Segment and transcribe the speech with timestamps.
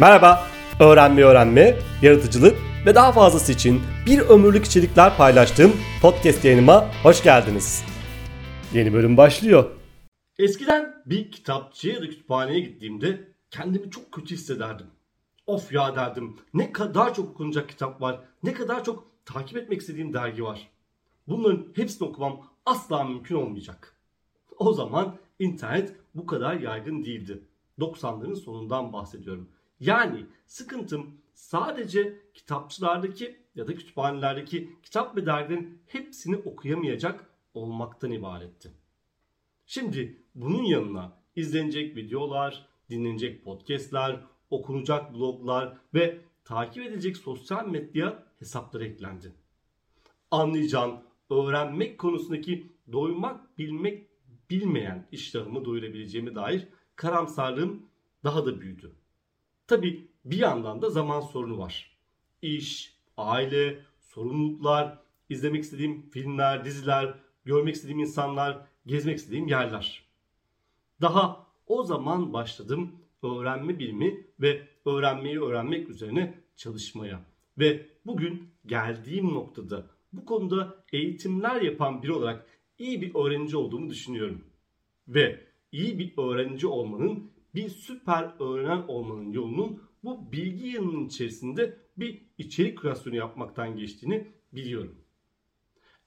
[0.00, 0.46] Merhaba,
[0.80, 2.56] öğrenme öğrenme, yaratıcılık
[2.86, 5.72] ve daha fazlası için bir ömürlük içerikler paylaştığım
[6.02, 7.84] podcast yayınıma hoş geldiniz.
[8.74, 9.70] Yeni bölüm başlıyor.
[10.38, 14.86] Eskiden bir kitapçıya ya da kütüphaneye gittiğimde kendimi çok kötü hissederdim.
[15.46, 20.12] Of ya derdim ne kadar çok okunacak kitap var, ne kadar çok takip etmek istediğim
[20.12, 20.68] dergi var.
[21.28, 23.96] Bunların hepsini okumam asla mümkün olmayacak.
[24.58, 27.42] O zaman internet bu kadar yaygın değildi.
[27.78, 29.48] 90'ların sonundan bahsediyorum.
[29.82, 38.70] Yani sıkıntım sadece kitapçılardaki ya da kütüphanelerdeki kitap ve dergilerin hepsini okuyamayacak olmaktan ibaretti.
[39.66, 48.84] Şimdi bunun yanına izlenecek videolar, dinlenecek podcastler, okunacak bloglar ve takip edilecek sosyal medya hesapları
[48.84, 49.32] eklendi.
[50.30, 54.08] Anlayacağın, öğrenmek konusundaki doymak, bilmek,
[54.50, 57.86] bilmeyen iştahımı doyurabileceğime dair karamsarlığım
[58.24, 59.01] daha da büyüdü.
[59.72, 61.96] Tabi bir yandan da zaman sorunu var.
[62.42, 70.02] İş, aile, sorumluluklar, izlemek istediğim filmler, diziler, görmek istediğim insanlar, gezmek istediğim yerler.
[71.00, 77.20] Daha o zaman başladım öğrenme bilimi ve öğrenmeyi öğrenmek üzerine çalışmaya.
[77.58, 82.46] Ve bugün geldiğim noktada bu konuda eğitimler yapan biri olarak
[82.78, 84.44] iyi bir öğrenci olduğumu düşünüyorum.
[85.08, 92.22] Ve iyi bir öğrenci olmanın bir süper öğrenen olmanın yolunun bu bilgi yığınının içerisinde bir
[92.38, 95.04] içerik kreasyonu yapmaktan geçtiğini biliyorum.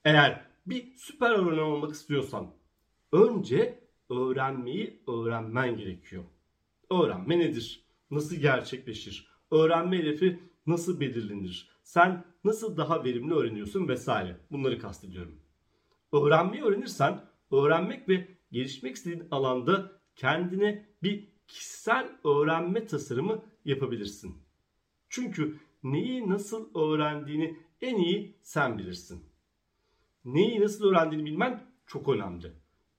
[0.04, 2.54] Eğer bir süper öğrenen olmak istiyorsan
[3.12, 6.24] önce öğrenmeyi öğrenmen gerekiyor.
[6.90, 7.86] Öğrenme nedir?
[8.10, 9.28] Nasıl gerçekleşir?
[9.50, 11.70] Öğrenme hedefi nasıl belirlenir?
[11.82, 14.36] Sen nasıl daha verimli öğreniyorsun vesaire.
[14.50, 15.40] Bunları kastediyorum.
[16.12, 24.36] Öğrenmeyi öğrenirsen öğrenmek ve gelişmek istediğin alanda kendine bir kişisel öğrenme tasarımı yapabilirsin.
[25.08, 29.24] Çünkü neyi nasıl öğrendiğini en iyi sen bilirsin.
[30.24, 32.52] Neyi nasıl öğrendiğini bilmen çok önemli.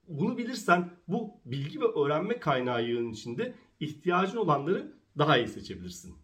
[0.08, 6.16] Bunu bilirsen bu bilgi ve öğrenme kaynağı yığının içinde ihtiyacın olanları daha iyi seçebilirsin.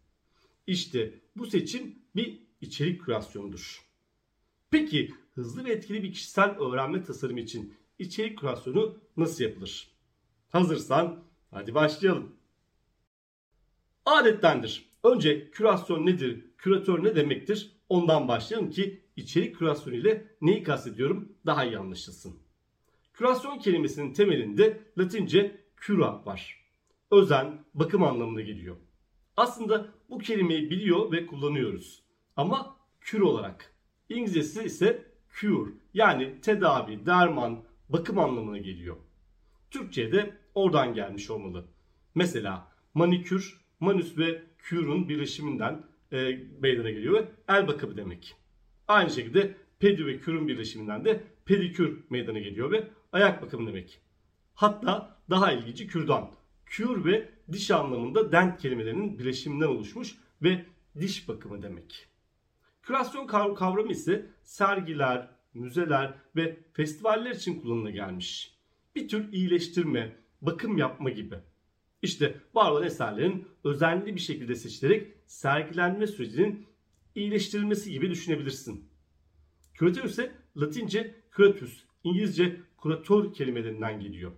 [0.68, 3.86] İşte bu seçim bir içerik kreasyonudur.
[4.72, 9.92] Peki hızlı ve etkili bir kişisel öğrenme tasarımı için içerik kreasyonu nasıl yapılır?
[10.50, 12.36] Hazırsan hadi başlayalım.
[14.06, 14.94] Adettendir.
[15.04, 21.66] Önce kürasyon nedir, küratör ne demektir ondan başlayalım ki içerik kürasyonu ile neyi kastediyorum daha
[21.66, 22.40] iyi anlaşılsın.
[23.14, 26.64] Kürasyon kelimesinin temelinde Latince cura var.
[27.12, 28.76] Özen, bakım anlamına geliyor.
[29.38, 32.04] Aslında bu kelimeyi biliyor ve kullanıyoruz.
[32.36, 33.76] Ama kür olarak.
[34.10, 35.06] İngilizcesi ise
[35.40, 38.98] cure yani tedavi, derman, bakım anlamına geliyor.
[39.72, 41.66] Türkçe'de oradan gelmiş olmalı.
[42.16, 48.36] Mesela manikür, manüs ve kürün birleşiminden e, meydana geliyor ve el bakımı demek.
[48.88, 54.00] Aynı şekilde pedü ve kürün birleşiminden de pedikür meydana geliyor ve ayak bakımı demek.
[54.56, 56.32] Hatta daha ilginci kürdan.
[56.66, 60.66] Kür ve diş anlamında dent kelimelerinin birleşiminden oluşmuş ve
[61.00, 62.08] diş bakımı demek.
[62.82, 68.58] Kürasyon kavramı ise sergiler, müzeler ve festivaller için kullanıla gelmiş.
[68.96, 70.16] Bir tür iyileştirme,
[70.46, 71.36] bakım yapma gibi.
[72.02, 76.68] İşte var olan eserlerin özenli bir şekilde seçilerek sergilenme sürecinin
[77.16, 78.90] iyileştirilmesi gibi düşünebilirsin.
[79.74, 84.32] Küratör ise Latince curatus, İngilizce kuratör kelimelerinden geliyor.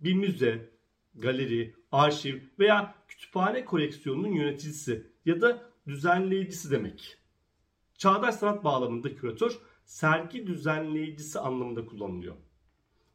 [0.00, 0.70] Bir müze,
[1.14, 7.16] galeri, arşiv veya kütüphane koleksiyonunun yöneticisi ya da düzenleyicisi demek.
[7.98, 12.36] Çağdaş sanat bağlamında küratör sergi düzenleyicisi anlamında kullanılıyor.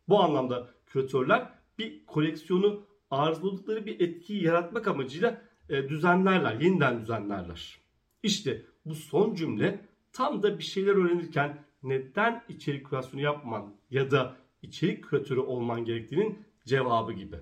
[0.10, 7.80] Bu anlamda küratörler bir koleksiyonu arzuladıkları bir etkiyi yaratmak amacıyla e, düzenlerler, yeniden düzenlerler.
[8.24, 14.36] İşte bu son cümle tam da bir şeyler öğrenirken neden içerik kürasyonu yapman ya da
[14.62, 17.38] içerik küratörü olman gerektiğinin cevabı gibi.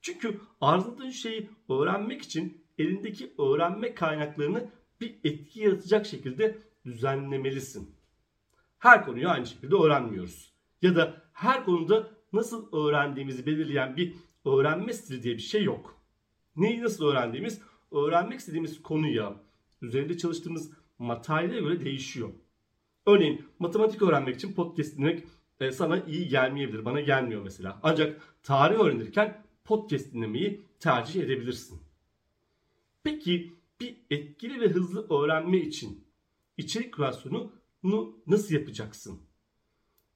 [0.00, 4.70] Çünkü arzuladığın şeyi öğrenmek için elindeki öğrenme kaynaklarını
[5.00, 7.94] bir etki yaratacak şekilde düzenlemelisin.
[8.78, 10.52] Her konuyu aynı şekilde öğrenmiyoruz.
[10.82, 14.14] Ya da her konuda nasıl öğrendiğimizi belirleyen bir
[14.44, 16.00] öğrenme stili diye bir şey yok.
[16.56, 17.60] Neyi nasıl öğrendiğimiz,
[17.92, 19.40] öğrenmek istediğimiz konuya,
[19.82, 22.30] üzerinde çalıştığımız materyale göre değişiyor.
[23.06, 25.24] Örneğin matematik öğrenmek için podcast dinlemek
[25.60, 26.84] e, sana iyi gelmeyebilir.
[26.84, 27.80] Bana gelmiyor mesela.
[27.82, 31.82] Ancak tarih öğrenirken podcast dinlemeyi tercih edebilirsin.
[33.04, 36.04] Peki bir etkili ve hızlı öğrenme için
[36.56, 39.20] içerik kreasyonunu nasıl yapacaksın?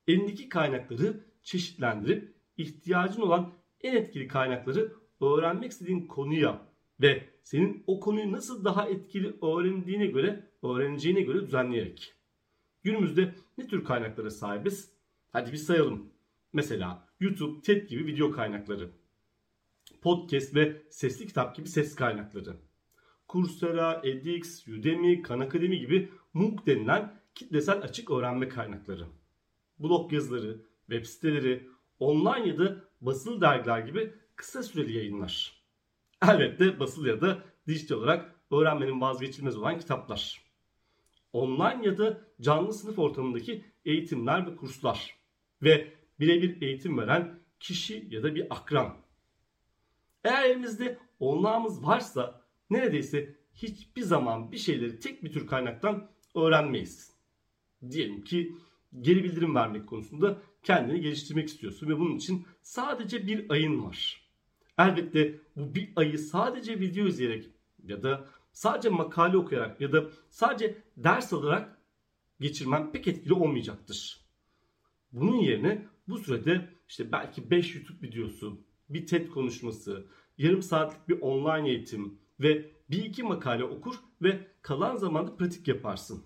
[0.08, 6.62] Elindeki kaynakları çeşitlendirip ihtiyacın olan en etkili kaynakları öğrenmek istediğin konuya
[7.00, 12.14] ve senin o konuyu nasıl daha etkili öğrendiğine göre, öğreneceğine göre düzenleyerek.
[12.82, 14.92] Günümüzde ne tür kaynaklara sahibiz?
[15.32, 16.12] Hadi bir sayalım.
[16.52, 18.90] Mesela YouTube, TED gibi video kaynakları.
[20.02, 22.56] Podcast ve sesli kitap gibi ses kaynakları.
[23.28, 29.06] Coursera, edX, Udemy, Khan Academy gibi MOOC denilen kitlesel açık öğrenme kaynakları.
[29.78, 31.68] Blog yazıları, web siteleri,
[31.98, 35.62] online ya da basılı dergiler gibi kısa süreli yayınlar.
[36.22, 40.42] Elbette basılı ya da dijital olarak öğrenmenin vazgeçilmez olan kitaplar.
[41.32, 45.16] Online ya da canlı sınıf ortamındaki eğitimler ve kurslar
[45.62, 48.96] ve birebir eğitim veren kişi ya da bir akran.
[50.24, 57.12] Eğer elimizde onlağımız varsa neredeyse hiçbir zaman bir şeyleri tek bir tür kaynaktan öğrenmeyiz.
[57.90, 58.52] Diyelim ki
[59.00, 64.28] geri bildirim vermek konusunda kendini geliştirmek istiyorsun ve bunun için sadece bir ayın var.
[64.78, 67.50] Elbette bu bir ayı sadece video izleyerek
[67.84, 71.78] ya da sadece makale okuyarak ya da sadece ders alarak
[72.40, 74.20] geçirmen pek etkili olmayacaktır.
[75.12, 80.06] Bunun yerine bu sürede işte belki 5 YouTube videosu, bir TED konuşması,
[80.38, 86.24] yarım saatlik bir online eğitim ve bir iki makale okur ve kalan zamanda pratik yaparsın.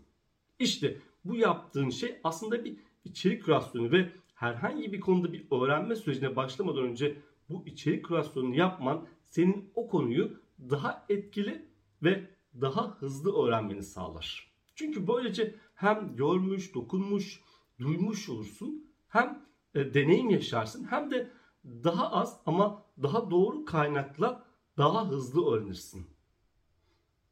[0.58, 6.36] İşte bu yaptığın şey aslında bir içerik kürasyonu ve herhangi bir konuda bir öğrenme sürecine
[6.36, 7.16] başlamadan önce
[7.48, 10.40] bu içerik kürasyonunu yapman senin o konuyu
[10.70, 11.66] daha etkili
[12.02, 12.30] ve
[12.60, 14.52] daha hızlı öğrenmeni sağlar.
[14.74, 17.40] Çünkü böylece hem görmüş, dokunmuş,
[17.80, 21.30] duymuş olursun hem e, deneyim yaşarsın hem de
[21.64, 24.44] daha az ama daha doğru kaynakla
[24.78, 26.06] daha hızlı öğrenirsin.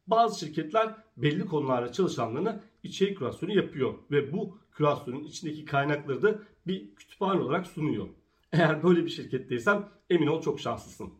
[0.06, 6.94] Bazı şirketler belli konularda çalışanlarına içerik kürasyonu yapıyor ve bu kürasyonun içindeki kaynakları da bir
[6.94, 8.08] kütüphane olarak sunuyor.
[8.52, 11.12] Eğer böyle bir şirketteysen emin ol çok şanslısın.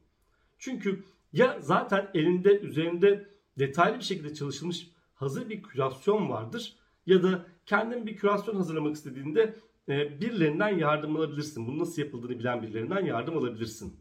[0.59, 6.77] Çünkü ya zaten elinde üzerinde detaylı bir şekilde çalışılmış hazır bir kürasyon vardır
[7.07, 9.57] ya da kendin bir kürasyon hazırlamak istediğinde
[9.89, 11.67] e, birilerinden yardım alabilirsin.
[11.67, 13.97] Bunun nasıl yapıldığını bilen birilerinden yardım alabilirsin.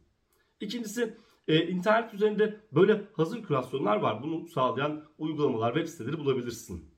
[0.61, 1.17] İkincisi
[1.47, 4.23] e, internet üzerinde böyle hazır kürasyonlar var.
[4.23, 6.89] Bunu sağlayan uygulamalar, web siteleri bulabilirsin.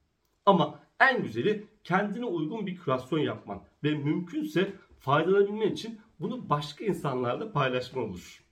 [0.45, 7.51] Ama en güzeli kendine uygun bir kürasyon yapman ve mümkünse faydalanabilmen için bunu başka insanlarla
[7.51, 8.43] paylaşman olur.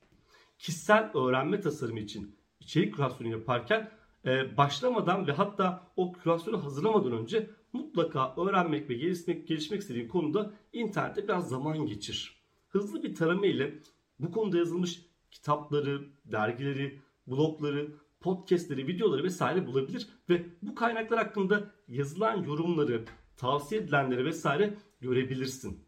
[0.57, 3.91] Kişisel öğrenme tasarımı için içerik kürasyonu yaparken
[4.25, 10.53] e, başlamadan ve hatta o kürasyonu hazırlamadan önce mutlaka öğrenmek ve gelişmek, gelişmek istediğin konuda
[10.73, 12.41] internette biraz zaman geçir.
[12.69, 13.79] Hızlı bir tarama ile
[14.19, 22.43] bu konuda yazılmış kitapları, dergileri, blogları, podcastleri, videoları vesaire bulabilir ve bu kaynaklar hakkında yazılan
[22.43, 23.05] yorumları,
[23.37, 25.85] tavsiye edilenleri vesaire görebilirsin.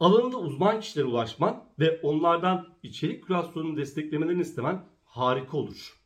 [0.00, 6.00] Alanında uzman kişilere ulaşman ve onlardan içerik kürasyonunu desteklemelerini istemen harika olur.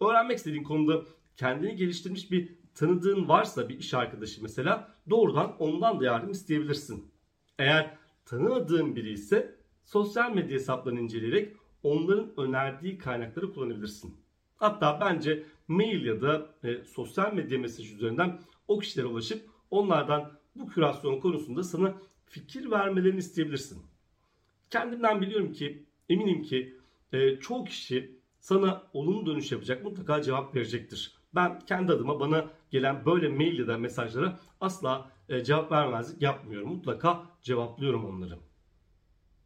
[0.00, 1.02] Öğrenmek istediğin konuda
[1.36, 7.12] kendini geliştirmiş bir tanıdığın varsa bir iş arkadaşı mesela doğrudan ondan da yardım isteyebilirsin.
[7.58, 14.27] Eğer tanımadığın biri ise sosyal medya hesaplarını inceleyerek onların önerdiği kaynakları kullanabilirsin.
[14.58, 20.68] Hatta bence mail ya da e, sosyal medya mesaj üzerinden o kişilere ulaşıp onlardan bu
[20.68, 21.94] kürasyon konusunda sana
[22.26, 23.82] fikir vermelerini isteyebilirsin.
[24.70, 26.78] Kendimden biliyorum ki eminim ki
[27.12, 31.18] e, çoğu kişi sana olumlu dönüş yapacak mutlaka cevap verecektir.
[31.34, 36.68] Ben kendi adıma bana gelen böyle mail ya da mesajlara asla e, cevap vermezlik yapmıyorum.
[36.68, 38.38] Mutlaka cevaplıyorum onları.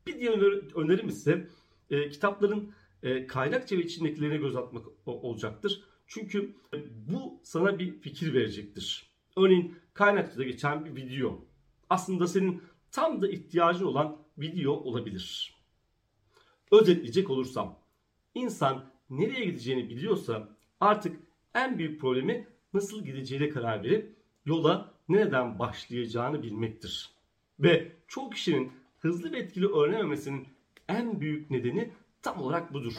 [0.07, 0.33] Bir diğer
[0.77, 1.49] önerim ise
[1.91, 5.83] e, kitapların e, kaynakça ve içindekilerine göz atmak olacaktır.
[6.07, 6.79] Çünkü e,
[7.09, 9.13] bu sana bir fikir verecektir.
[9.37, 11.45] Örneğin kaynakçada geçen bir video
[11.91, 15.55] aslında senin tam da ihtiyacın olan video olabilir.
[16.73, 17.79] Özetleyecek olursam,
[18.35, 20.49] insan nereye gideceğini biliyorsa
[20.81, 21.21] artık
[21.55, 24.17] en büyük problemi nasıl gideceğine karar verip
[24.47, 27.11] yola nereden başlayacağını bilmektir.
[27.61, 30.49] Ve çoğu kişinin hızlı ve etkili öğrenememesinin
[30.89, 31.93] en büyük nedeni
[32.23, 32.93] tam olarak budur.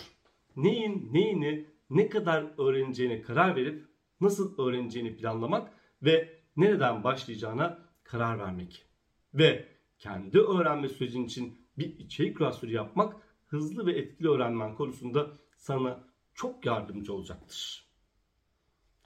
[0.56, 3.88] Neyin neyini ne kadar öğreneceğine karar verip
[4.22, 8.86] nasıl öğreneceğini planlamak ve nereden başlayacağına karar vermek.
[9.34, 9.68] Ve
[10.00, 13.16] kendi öğrenme sürecin için bir içerik kürasyonu yapmak
[13.46, 15.28] hızlı ve etkili öğrenmen konusunda
[15.58, 16.04] sana
[16.34, 17.88] çok yardımcı olacaktır.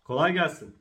[0.04, 0.76] Kolay gelsin.